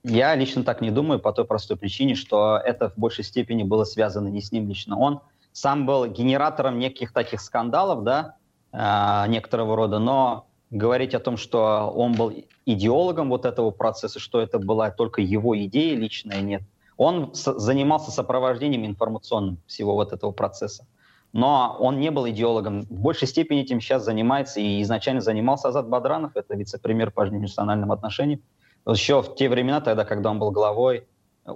[0.04, 3.86] Я лично так не думаю по той простой причине, что это в большей степени было
[3.86, 4.96] связано не с ним лично.
[4.96, 8.36] Он сам был генератором неких таких скандалов, да,
[8.72, 12.34] э, некоторого рода, но говорить о том, что он был
[12.66, 16.62] идеологом вот этого процесса, что это была только его идея личная, нет.
[16.98, 20.86] Он занимался сопровождением информационным всего вот этого процесса.
[21.32, 22.82] Но он не был идеологом.
[22.82, 27.92] В большей степени этим сейчас занимается и изначально занимался Азат Бадранов, это вице-премьер по межнациональным
[27.92, 28.42] отношениям.
[28.88, 31.08] Еще в те времена, тогда, когда он был главой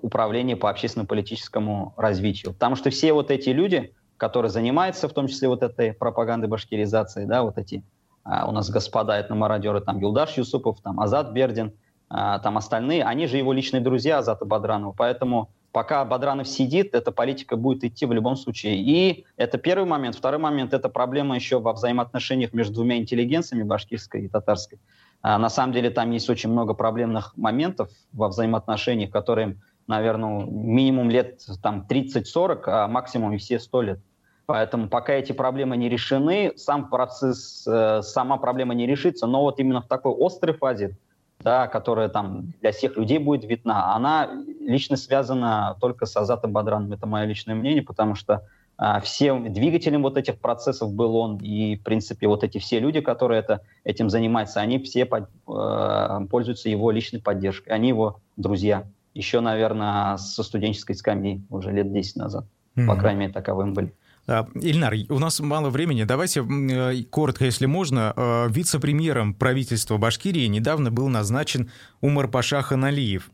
[0.01, 2.53] управления по общественно-политическому развитию.
[2.53, 7.25] Потому что все вот эти люди, которые занимаются в том числе вот этой пропагандой башкиризации,
[7.25, 7.83] да, вот эти
[8.23, 11.73] а, у нас господа этномародеры, там Юлдаш Юсупов, там Азат Бердин,
[12.09, 17.11] а, там остальные, они же его личные друзья Азата Бадранова, поэтому пока Бадранов сидит, эта
[17.11, 18.77] политика будет идти в любом случае.
[18.77, 20.15] И это первый момент.
[20.15, 24.79] Второй момент– это проблема еще во взаимоотношениях между двумя интеллигенциями, башкирской и татарской.
[25.23, 31.09] А, на самом деле там есть очень много проблемных моментов во взаимоотношениях, которые, наверное, минимум
[31.09, 33.99] лет там 30-40, а максимум и все 100 лет.
[34.45, 39.25] Поэтому пока эти проблемы не решены, сам процесс, э, сама проблема не решится.
[39.25, 40.97] Но вот именно в такой острой фазе,
[41.39, 46.91] да, которая там для всех людей будет видна, она лично связана только с Азатом Бадраном.
[46.91, 48.45] Это мое личное мнение, потому что
[48.77, 51.37] э, всем двигателем вот этих процессов был он.
[51.37, 56.19] И, в принципе, вот эти все люди, которые это, этим занимаются, они все под, э,
[56.29, 57.69] пользуются его личной поддержкой.
[57.69, 58.83] Они его друзья.
[59.13, 62.45] Еще, наверное, со студенческой скамьи уже лет 10 назад.
[62.75, 62.87] Mm-hmm.
[62.87, 63.93] По крайней мере, таковым были.
[64.25, 66.03] А, Ильнар, у нас мало времени.
[66.03, 68.13] Давайте э, коротко, если можно.
[68.15, 71.69] Э, вице-премьером правительства Башкирии недавно был назначен
[72.01, 73.29] Умар Паша Ханалиев.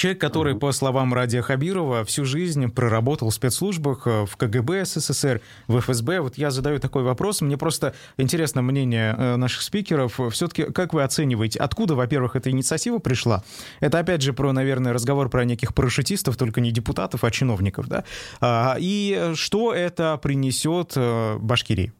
[0.00, 5.42] Человек, который, по словам Радия Хабирова, всю жизнь проработал в спецслужбах э, в КГБ СССР,
[5.68, 6.22] в ФСБ.
[6.22, 7.42] Вот я задаю такой вопрос.
[7.42, 10.18] Мне просто интересно мнение э, наших спикеров.
[10.32, 13.44] Все-таки как вы оцениваете, откуда, во-первых, эта инициатива пришла?
[13.80, 18.04] Это, опять же, про, наверное, разговор про неких парашютистов, только не депутатов, а чиновников, да?
[18.40, 21.92] А, и что это принесет э, Башкирии?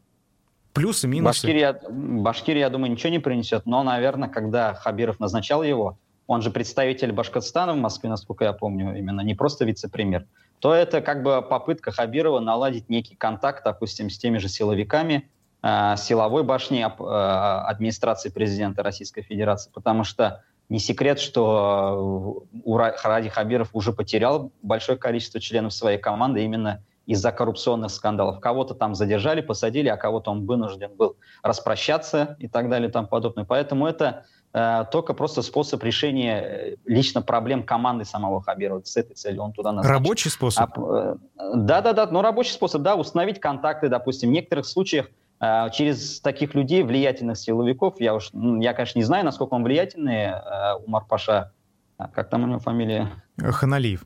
[0.72, 1.42] Плюсы, минусы?
[1.42, 3.66] Башкирия, Башкирия, я думаю, ничего не принесет.
[3.66, 5.98] Но, наверное, когда Хабиров назначал его,
[6.30, 10.26] он же представитель Башкортостана в Москве, насколько я помню, именно не просто вице-премьер,
[10.60, 15.28] то это как бы попытка Хабирова наладить некий контакт, допустим, с теми же силовиками,
[15.64, 23.70] э, силовой башни э, администрации президента Российской Федерации, потому что не секрет, что Ради Хабиров
[23.72, 28.38] уже потерял большое количество членов своей команды именно из-за коррупционных скандалов.
[28.38, 33.08] Кого-то там задержали, посадили, а кого-то он вынужден был распрощаться и так далее и тому
[33.08, 33.44] подобное.
[33.44, 39.14] Поэтому это Э, только просто способ решения э, лично проблем команды самого Хабирова с этой
[39.14, 39.42] целью.
[39.42, 39.96] Он туда назначен.
[39.96, 40.76] Рабочий способ?
[40.76, 41.16] А,
[41.54, 45.06] да, да, да, ну рабочий способ, да, установить контакты, допустим, в некоторых случаях
[45.72, 50.34] через таких людей, влиятельных силовиков, я уж, я, конечно, не знаю, насколько он влиятельный,
[50.84, 51.52] Умар Паша,
[51.96, 53.08] а как там у него фамилия?
[53.38, 54.04] Ханалиев.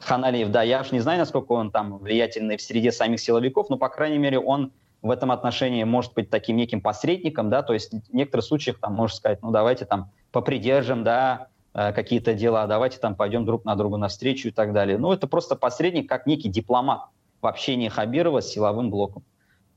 [0.00, 3.78] Ханалиев, да, я уж не знаю, насколько он там влиятельный в среде самих силовиков, но,
[3.78, 4.70] по крайней мере, он
[5.06, 8.94] в этом отношении может быть таким неким посредником, да, то есть в некоторых случаях там
[8.94, 13.74] можно сказать, ну давайте там попридержим, да, э, какие-то дела, давайте там пойдем друг на
[13.76, 14.98] друга навстречу и так далее.
[14.98, 17.02] Ну, это просто посредник, как некий дипломат
[17.40, 19.22] в общении Хабирова с силовым блоком.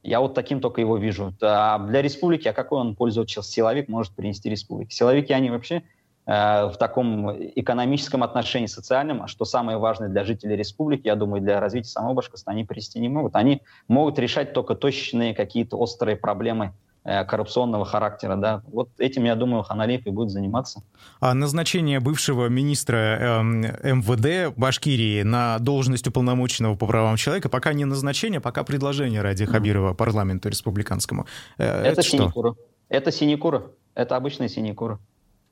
[0.02, 1.34] Я вот таким только его вижу.
[1.42, 4.96] А для республики, а какой он пользователь силовик может принести республике?
[4.96, 5.84] Силовики, они вообще
[6.26, 11.90] в таком экономическом отношении, социальном, что самое важное для жителей республики, я думаю, для развития
[11.90, 13.36] самого Башкортостана, они принести не могут.
[13.36, 16.74] Они могут решать только точечные какие-то острые проблемы
[17.06, 18.36] Э, коррупционного характера.
[18.36, 18.62] Да.
[18.68, 20.84] Вот этим, я думаю, Ханалиев и будет заниматься.
[21.22, 27.86] А назначение бывшего министра э, МВД Башкирии на должность уполномоченного по правам человека пока не
[27.86, 31.26] назначение, пока предложение ради Хабирова парламенту республиканскому.
[31.58, 32.56] Э, это, это синекура.
[32.90, 33.72] Это синекура.
[33.96, 35.00] Это обычная синекура.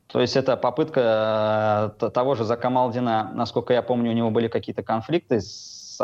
[0.07, 4.83] То есть это попытка э, того же Закамалдина, насколько я помню, у него были какие-то
[4.83, 5.99] конфликты с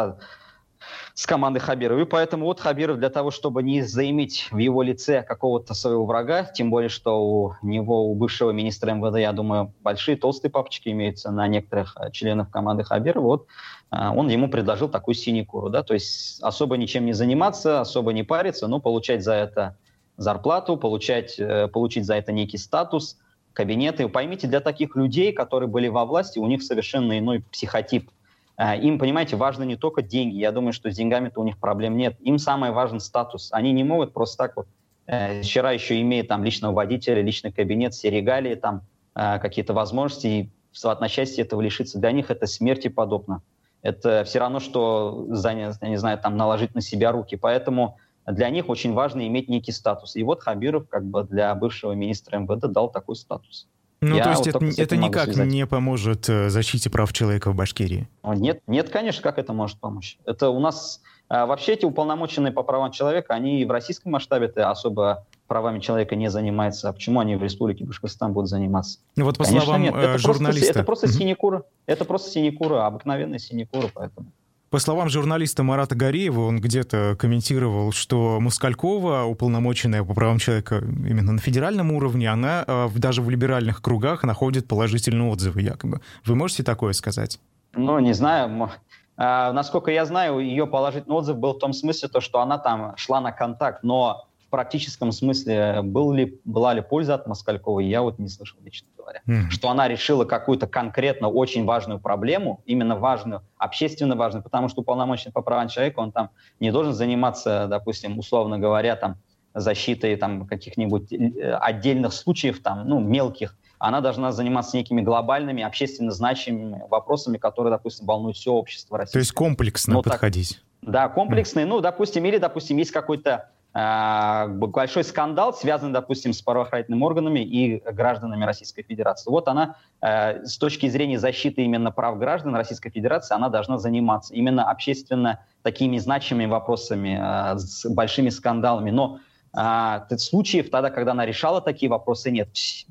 [1.13, 2.01] с командой Хабирова.
[2.01, 6.43] И поэтому вот Хабиров для того, чтобы не заиметь в его лице какого-то своего врага,
[6.45, 11.31] тем более, что у него, у бывшего министра МВД, я думаю, большие толстые папочки имеются
[11.31, 13.47] на некоторых э, членов команды Хабирова, вот
[13.91, 18.23] э, он ему предложил такую синекуру, да, то есть особо ничем не заниматься, особо не
[18.23, 19.77] париться, но получать за это
[20.17, 21.39] зарплату, получать,
[21.71, 23.17] получить за это некий статус,
[23.53, 24.07] кабинеты.
[24.09, 28.09] Поймите, для таких людей, которые были во власти, у них совершенно иной психотип–
[28.55, 30.35] а, им, понимаете, важно не только деньги.
[30.35, 32.15] Я думаю, что с деньгами-то у них проблем нет.
[32.21, 33.49] Им самое важен статус.
[33.51, 34.67] Они не могут просто так вот,
[35.07, 38.81] э, вчера еще имея там личного водителя, личный кабинет, все регалии, там
[39.15, 41.99] э, какие-то возможности, и в одночасье этого лишиться.
[41.99, 43.41] Для них это смерти подобно.
[43.81, 47.35] Это все равно, что, я не знаю, там, наложить на себя руки.
[47.35, 50.15] Поэтому для них очень важно иметь некий статус.
[50.15, 53.67] И вот Хабиров как бы для бывшего министра МВД дал такой статус.
[54.01, 55.47] Ну, я то есть вот это, это никак связать.
[55.47, 58.09] не поможет э, защите прав человека в Башкирии?
[58.23, 60.17] Нет, нет, конечно, как это может помочь?
[60.25, 65.25] Это у нас а, вообще эти уполномоченные по правам человека, они в российском масштабе-то особо
[65.47, 66.89] правами человека не занимаются.
[66.89, 68.99] А почему они в Республике Башкортостан будут заниматься?
[69.15, 69.95] Ну вот по Конечно, словам нет.
[69.95, 70.73] Это журналиста.
[70.73, 71.63] Просто, это просто синекура.
[71.85, 74.31] Это просто синекура, обыкновенная синекура, поэтому.
[74.73, 81.33] По словам журналиста Марата Гариева, он где-то комментировал, что Москалькова, уполномоченная по правам человека именно
[81.33, 86.01] на федеральном уровне, она э, даже в либеральных кругах находит положительные отзывы якобы.
[86.25, 87.39] Вы можете такое сказать?
[87.73, 88.71] Ну, не знаю.
[89.15, 92.97] А, насколько я знаю, ее положительный отзыв был в том смысле, то, что она там
[92.97, 98.19] шла на контакт, но практическом смысле был ли, была ли польза от Москальковой, я вот
[98.19, 99.21] не слышал, лично говоря.
[99.27, 99.49] Mm.
[99.49, 105.33] Что она решила какую-то конкретно очень важную проблему, именно важную, общественно важную, потому что уполномоченный
[105.33, 109.15] по правам человека, он там не должен заниматься, допустим, условно говоря, там,
[109.55, 116.11] защитой там, каких-нибудь э, отдельных случаев, там, ну, мелких, она должна заниматься некими глобальными, общественно
[116.11, 119.13] значимыми вопросами, которые, допустим, волнуют все общество России.
[119.13, 120.61] То есть комплексно Но подходить.
[120.81, 127.03] Так, да, комплексные, ну, допустим, или, допустим, есть какой-то большой скандал, связанный, допустим, с правоохранительными
[127.03, 129.31] органами и гражданами Российской Федерации.
[129.31, 134.35] Вот она э, с точки зрения защиты именно прав граждан Российской Федерации, она должна заниматься
[134.35, 138.91] именно общественно такими значимыми вопросами, э, с большими скандалами.
[138.91, 139.19] Но
[139.57, 142.49] э, случаев тогда, когда она решала такие вопросы, нет.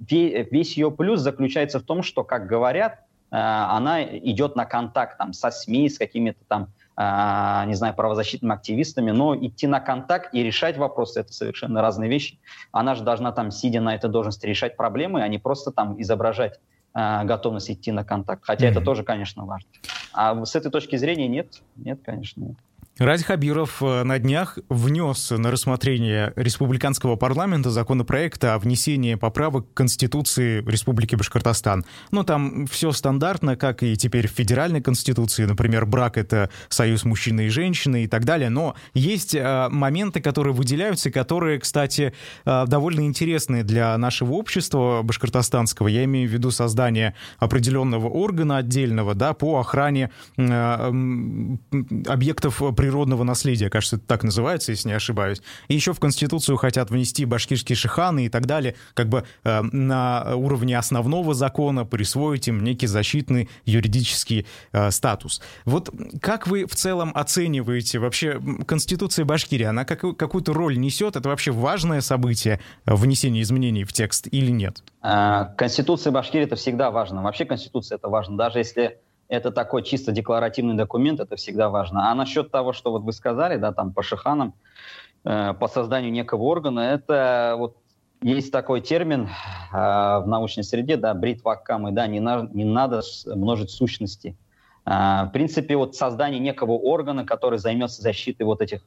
[0.09, 5.51] Весь ее плюс заключается в том, что, как говорят, она идет на контакт там, со
[5.51, 10.77] СМИ, с какими-то там а, не знаю, правозащитными активистами, но идти на контакт и решать
[10.77, 12.39] вопросы– это совершенно разные вещи.
[12.71, 16.61] Она же должна там, сидя на этой должности, решать проблемы, а не просто там изображать
[16.95, 18.45] а, готовность идти на контакт.
[18.45, 18.71] Хотя mm-hmm.
[18.71, 19.69] это тоже, конечно, важно.
[20.13, 22.57] А с этой точки зрения нет, нет, конечно, нет.
[22.99, 29.75] Ради Хабиров э, на днях внес на рассмотрение республиканского парламента законопроект о внесении поправок к
[29.75, 31.87] Конституции Республики Башкортостан.
[32.11, 35.47] Ну, там все стандартно, как и теперь в федеральной конституции.
[35.47, 38.51] Например, брак— это союз мужчины и женщины и так далее.
[38.51, 42.13] Но есть э, моменты, которые выделяются, которые, кстати,
[42.45, 45.89] э, довольно интересные для нашего общества башкортостанского.
[45.89, 50.11] Я имею в виду создание определенного органа отдельного да, по охране
[52.07, 55.41] объектов природного наследия, кажется, это так называется, если не ошибаюсь.
[55.69, 60.35] И еще в Конституцию хотят внести башкирские шиханы и так далее, как бы э, на
[60.35, 65.41] уровне основного закона присвоить им некий защитный юридический э, статус.
[65.65, 65.91] Вот
[66.21, 69.67] как вы в целом оцениваете вообще Конституция Башкирии?
[69.67, 71.15] Она как, какую-то роль несет?
[71.15, 74.83] Это вообще важное событие э, внесения изменений в текст или нет?
[75.03, 77.23] А, Конституция Башкирии это всегда важно.
[77.23, 78.37] Вообще Конституция это важно.
[78.37, 78.99] Даже если
[79.33, 82.11] это такой чисто декларативный документ, это всегда важно.
[82.11, 84.53] А насчет того, что вот вы сказали, да, там по шиханам,
[85.25, 87.79] э, по созданию некого органа, это вот
[88.21, 93.71] есть такой термин э, в научной среде, да, бритвакамы, да, не, на, не надо множить
[93.71, 94.37] сущности.
[94.85, 98.83] Э, в принципе, вот создание некого органа, который займется защитой вот этих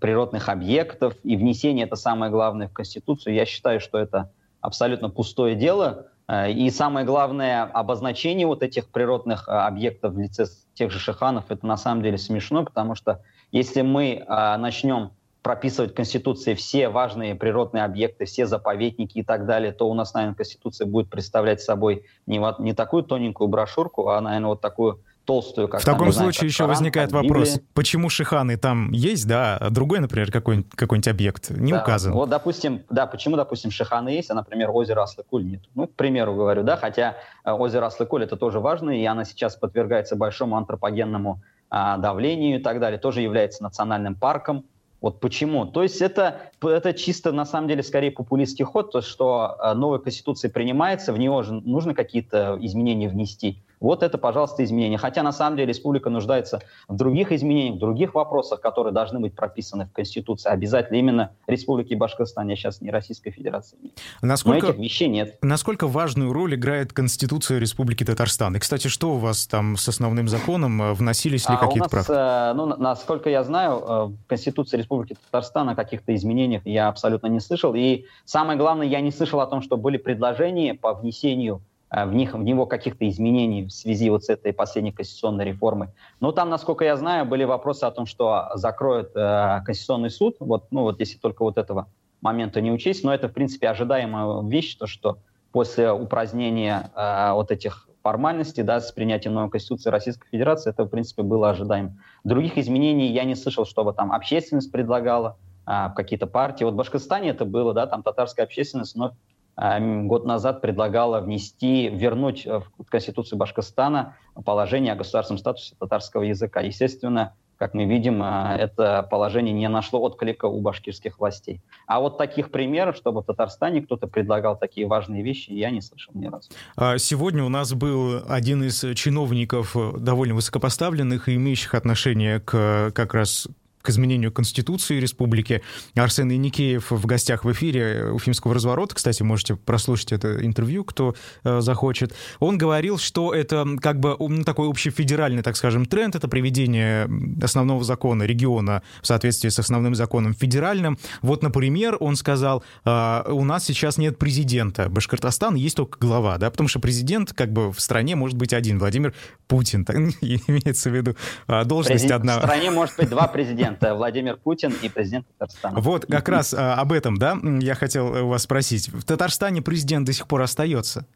[0.00, 5.54] природных объектов и внесение, это самое главное, в Конституцию, я считаю, что это абсолютно пустое
[5.54, 11.66] дело, и самое главное, обозначение вот этих природных объектов в лице тех же шиханов, это
[11.66, 13.20] на самом деле смешно, потому что
[13.52, 15.10] если мы начнем
[15.44, 20.14] прописывать в Конституции все важные природные объекты, все заповедники и так далее, то у нас,
[20.14, 25.68] наверное, Конституция будет представлять собой не, не такую тоненькую брошюрку, а, наверное, вот такую толстую.
[25.68, 29.56] Как, в таком там, случае знаю, еще Коран, возникает вопрос, почему шиханы там есть, да,
[29.56, 32.12] а другой, например, какой-нибудь какой объект не да, указан?
[32.12, 35.62] Вот, допустим, да, почему, допустим, шиханы есть, а, например, озеро Аслыкуль нет?
[35.74, 39.56] Ну, к примеру говорю, да, хотя э, озеро Аслыкуль это тоже важно, и оно сейчас
[39.56, 44.64] подвергается большому антропогенному а, давлению и так далее, тоже является национальным парком,
[45.04, 45.66] вот почему?
[45.66, 49.98] То есть это, это чисто, на самом деле, скорее популистский ход, то, что э, новая
[49.98, 53.62] конституция принимается, в него же нужно какие-то изменения внести.
[53.80, 54.98] Вот это, пожалуйста, изменения.
[54.98, 59.34] Хотя, на самом деле, республика нуждается в других изменениях, в других вопросах, которые должны быть
[59.34, 60.50] прописаны в Конституции.
[60.50, 63.78] Обязательно именно Республики Башкортостан, я сейчас не Российской Федерации.
[64.22, 65.38] Насколько, Но этих вещей нет.
[65.42, 68.56] Насколько важную роль играет Конституция Республики Татарстан?
[68.56, 70.94] И, кстати, что у вас там с основным законом?
[70.94, 72.10] Вносились ли а какие-то правки?
[72.10, 77.26] Э, ну, насколько я знаю, э, в Конституции Республики Татарстан о каких-то изменениях я абсолютно
[77.26, 77.74] не слышал.
[77.74, 81.62] И самое главное, я не слышал о том, что были предложения по внесению
[81.94, 85.88] в, них, в него каких-то изменений в связи вот с этой последней конституционной реформой.
[86.20, 90.66] Но там, насколько я знаю, были вопросы о том, что закроют э, Конституционный суд, вот,
[90.70, 91.88] ну вот если только вот этого
[92.20, 95.18] момента не учесть, но это, в принципе, ожидаемая вещь, то, что
[95.52, 100.88] после упразднения э, вот этих формальностей, да, с принятием новой Конституции Российской Федерации, это, в
[100.88, 101.96] принципе, было ожидаемо.
[102.24, 105.36] Других изменений я не слышал, чтобы там общественность предлагала,
[105.66, 106.64] э, какие-то партии.
[106.64, 109.12] Вот в Башкортостане это было, да, там татарская общественность но
[109.56, 116.60] год назад предлагала внести, вернуть в Конституцию Башкортостана положение о государственном статусе татарского языка.
[116.60, 121.60] Естественно, как мы видим, а, это положение не нашло отклика у башкирских властей.
[121.86, 126.12] А вот таких примеров, чтобы в Татарстане кто-то предлагал такие важные вещи, я не слышал
[126.14, 126.50] ни разу.
[126.76, 133.14] А сегодня у нас был один из чиновников довольно высокопоставленных и имеющих отношение к как
[133.14, 133.48] раз
[133.84, 135.62] к изменению Конституции Республики.
[135.94, 138.94] Арсен Яникеев в гостях в эфире Уфимского разворота.
[138.94, 141.14] Кстати, можете прослушать это интервью, кто
[141.44, 142.14] э, захочет.
[142.40, 146.16] Он говорил, что это как бы ну, такой общефедеральный, так скажем, тренд.
[146.16, 147.10] Это приведение
[147.42, 150.98] основного закона региона в соответствии с основным законом федеральным.
[151.20, 156.50] Вот, например, он сказал, э, у нас сейчас нет президента Башкортостана, есть только глава, да,
[156.50, 159.12] потому что президент как бы в стране может быть один, Владимир
[159.46, 161.16] Путин, так, имеется в виду
[161.48, 162.38] э, должность одна.
[162.38, 165.80] В стране может быть два президента президент Владимир Путин и президент Татарстана.
[165.80, 168.88] Вот как раз а, об этом, да, я хотел у вас спросить.
[168.88, 171.06] В Татарстане президент до сих пор остается?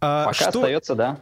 [0.00, 0.48] А Пока что...
[0.60, 1.18] остается, да.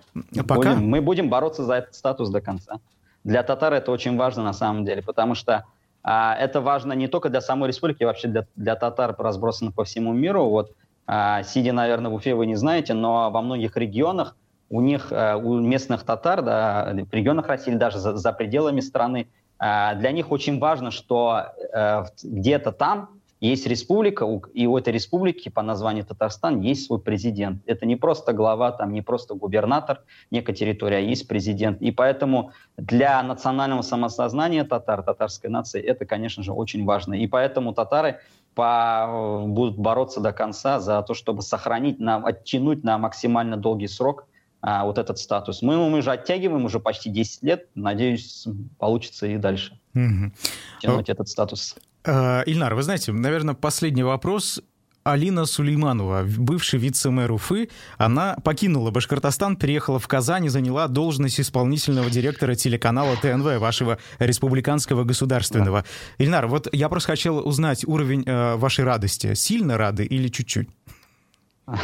[0.46, 0.74] Пока?
[0.74, 2.80] Будем, мы будем бороться за этот статус до конца.
[3.22, 5.64] Для татар это очень важно на самом деле, потому что
[6.02, 9.84] а, это важно не только для самой республики, а вообще для, для татар, разбросанных по
[9.84, 10.44] всему миру.
[10.46, 10.72] Вот,
[11.06, 14.36] а, сидя, наверное, в Уфе, вы не знаете, но во многих регионах
[14.68, 19.28] у них, а, у местных татар, да, в регионах России, даже за, за пределами страны,
[19.58, 23.08] для них очень важно, что э, где-то там
[23.44, 27.62] есть республика, и у этой республики по названию Татарстан есть свой президент.
[27.66, 31.82] Это не просто глава, там не просто губернатор некой территории, а есть президент.
[31.82, 37.14] И поэтому для национального самосознания татар, татарской нации, это, конечно же, очень важно.
[37.14, 38.20] И поэтому татары
[38.54, 44.26] по, будут бороться до конца за то, чтобы сохранить, на, оттянуть на максимально долгий срок
[44.66, 45.60] а, вот этот статус.
[45.60, 47.68] Мы, мы же оттягиваем уже почти 10 лет.
[47.74, 48.46] Надеюсь,
[48.78, 50.32] получится и дальше угу.
[50.80, 51.76] тянуть этот статус.
[52.02, 54.62] А, Ильнар, вы знаете, наверное, последний вопрос.
[55.02, 62.08] Алина Сулейманова, бывший вице-мэр Уфы, она покинула Башкортостан, переехала в Казань и заняла должность исполнительного
[62.08, 65.82] директора телеканала ТНВ, вашего республиканского государственного.
[65.82, 66.24] Да.
[66.24, 69.34] Ильнар, вот я просто хотел узнать уровень э, вашей радости.
[69.34, 70.70] Сильно рады или чуть-чуть?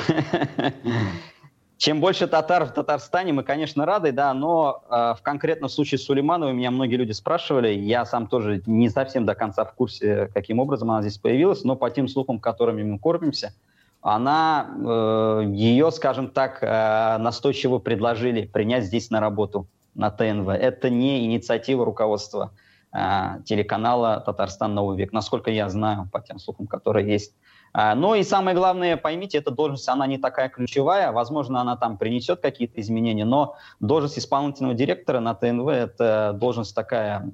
[1.81, 6.05] Чем больше татар в Татарстане, мы, конечно, рады, да, но э, в конкретном случае с
[6.05, 10.59] Сулеймановой меня многие люди спрашивали, я сам тоже не совсем до конца в курсе, каким
[10.59, 13.55] образом она здесь появилась, но по тем слухам, которыми мы кормимся,
[14.03, 20.51] она, э, ее, скажем так, э, настойчиво предложили принять здесь на работу на ТНВ.
[20.51, 22.53] Это не инициатива руководства
[22.93, 24.75] э, телеканала «Татарстан.
[24.75, 27.33] Новый век», насколько я знаю, по тем слухам, которые есть.
[27.73, 31.13] А, но и самое главное, поймите, эта должность, она не такая ключевая.
[31.13, 37.31] Возможно, она там принесет какие-то изменения, но должность исполнительного директора на ТНВ– это должность такая,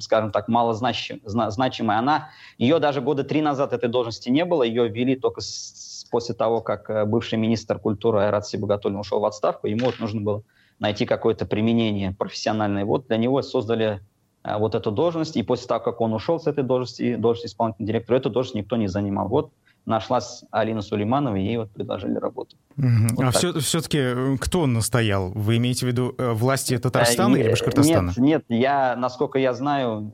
[0.00, 1.98] скажем так, малозначимая.
[1.98, 2.28] Она,
[2.58, 6.60] ее даже года три назад этой должности не было, ее ввели только с, после того,
[6.60, 9.68] как э, бывший министр культуры Айрат Сибагатуллин ушел в отставку.
[9.68, 10.42] Ему вот нужно было
[10.78, 12.84] найти какое-то применение профессиональное.
[12.84, 14.00] Вот для него создали
[14.44, 17.86] э, вот эту должность, и после того, как он ушел с этой должности, должности исполнительного
[17.86, 19.28] директора, эту должность никто не занимал.
[19.28, 19.50] Вот
[19.88, 22.56] нашлась Алина Сулейманова, и ей вот предложили работу.
[22.76, 23.16] Угу.
[23.16, 25.30] Вот а все, все-таки э, кто настоял?
[25.32, 28.08] Вы имеете в виду э, власти Татарстана а, или Башкортостана?
[28.16, 30.12] Нет, нет, я, насколько я знаю,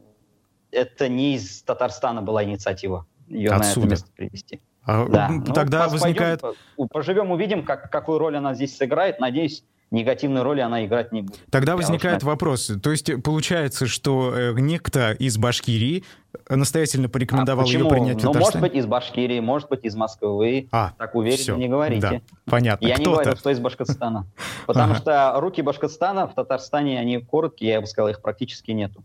[0.71, 3.81] это не из Татарстана была инициатива ее Отсюда.
[3.81, 4.61] на это место привести.
[4.85, 5.29] А, да.
[5.29, 6.41] Ну, тогда ну, возникает...
[6.41, 9.19] Пойдем, поживем, увидим, как, какую роль она здесь сыграет.
[9.19, 11.41] Надеюсь, негативной роли она играть не будет.
[11.51, 12.71] Тогда возникает вопрос.
[12.83, 16.05] То есть получается, что э, некто из Башкирии
[16.49, 20.69] настоятельно порекомендовал а ее принять Ну, может быть, из Башкирии, может быть, из Москвы.
[20.73, 21.57] А, так уверенно все.
[21.57, 22.01] не говорите.
[22.01, 22.87] Да, понятно.
[22.87, 24.27] Я не говорю, что из Башкортостана.
[24.67, 29.05] Потому что руки Башкортостана в Татарстане, они короткие, я бы сказал, их практически нету.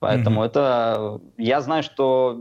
[0.00, 0.46] Поэтому mm-hmm.
[0.46, 1.20] это...
[1.36, 2.40] Я знаю, что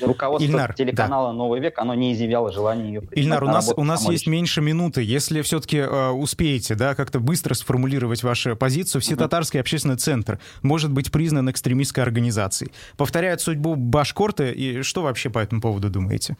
[0.00, 1.32] руководство Ильнар, телеканала да.
[1.32, 3.02] «Новый век», оно не изъявляло желания ее.
[3.10, 5.02] Ильнар, у нас, у нас есть меньше минуты.
[5.02, 9.62] Если все-таки э, успеете да, как-то быстро сформулировать вашу позицию, Всетатарский mm-hmm.
[9.62, 12.70] общественный центр может быть признан экстремистской организацией.
[12.96, 16.36] Повторяет судьбу Башкорта, и что вообще по этому поводу думаете?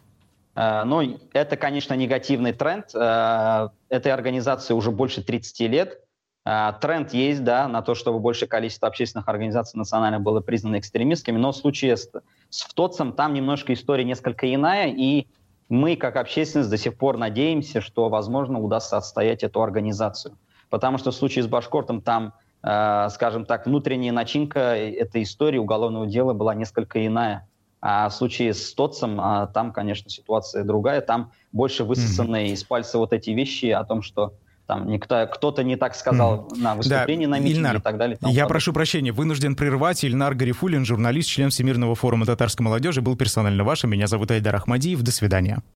[0.54, 2.94] Uh, ну, это, конечно, негативный тренд.
[2.94, 5.98] Uh, этой организации уже больше 30 лет.
[6.44, 11.36] А, тренд есть, да, на то, чтобы большее количество общественных организаций национальных было признано экстремистскими,
[11.36, 12.10] но в случае с,
[12.50, 15.28] с ВТОЦем там немножко история несколько иная, и
[15.68, 20.36] мы, как общественность, до сих пор надеемся, что, возможно, удастся отстоять эту организацию.
[20.68, 26.06] Потому что в случае с Башкортом там, э, скажем так, внутренняя начинка этой истории уголовного
[26.06, 27.48] дела была несколько иная.
[27.80, 31.00] А в случае с ТОЦем э, там, конечно, ситуация другая.
[31.00, 32.52] Там больше высосанные mm-hmm.
[32.52, 34.34] из пальца вот эти вещи о том, что
[34.66, 36.58] там никто, кто-то не так сказал mm.
[36.60, 37.32] на выступлении, да.
[37.32, 38.16] на митинге Ильнар, и так далее.
[38.20, 38.46] я подобное.
[38.46, 40.04] прошу прощения, вынужден прервать.
[40.04, 43.90] Ильнар Гарифулин, журналист, член Всемирного форума татарской молодежи, был персонально вашим.
[43.90, 45.02] Меня зовут Айдар Ахмадиев.
[45.02, 45.62] До свидания.